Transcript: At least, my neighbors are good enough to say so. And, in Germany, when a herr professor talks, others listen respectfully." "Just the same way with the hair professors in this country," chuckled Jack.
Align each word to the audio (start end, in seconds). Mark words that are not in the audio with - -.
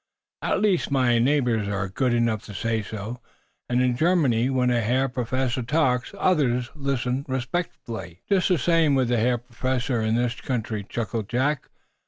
At 0.41 0.61
least, 0.61 0.89
my 0.89 1.19
neighbors 1.19 1.67
are 1.67 1.87
good 1.87 2.11
enough 2.11 2.43
to 2.45 2.55
say 2.55 2.81
so. 2.81 3.19
And, 3.69 3.83
in 3.83 3.95
Germany, 3.95 4.49
when 4.49 4.71
a 4.71 4.81
herr 4.81 5.07
professor 5.07 5.61
talks, 5.61 6.15
others 6.17 6.71
listen 6.73 7.23
respectfully." 7.27 8.23
"Just 8.27 8.49
the 8.49 8.57
same 8.57 8.95
way 8.95 9.01
with 9.01 9.09
the 9.09 9.17
hair 9.17 9.37
professors 9.37 10.07
in 10.07 10.15
this 10.15 10.41
country," 10.41 10.83
chuckled 10.89 11.29
Jack. 11.29 11.69